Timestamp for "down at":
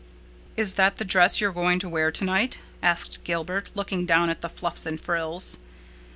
4.07-4.41